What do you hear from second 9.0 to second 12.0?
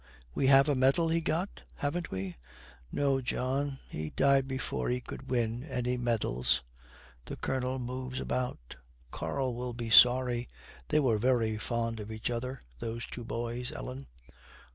'Karl will be sorry. They were very fond